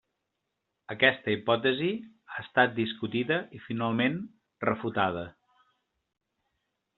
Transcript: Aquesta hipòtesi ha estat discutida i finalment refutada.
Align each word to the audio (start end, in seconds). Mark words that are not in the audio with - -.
Aquesta 0.93 1.33
hipòtesi 1.33 1.89
ha 2.31 2.39
estat 2.45 2.73
discutida 2.79 3.37
i 3.59 3.61
finalment 3.67 4.17
refutada. 4.69 5.27